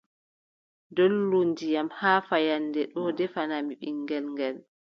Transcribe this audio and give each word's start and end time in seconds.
Dollu 0.95 1.39
ndiyam 1.49 1.87
haa 1.99 2.19
fahannde 2.27 2.81
ɗoo 2.93 3.09
ndefanaami 3.13 3.73
ɓiŋngel 3.81 4.25
ngel, 4.33 4.57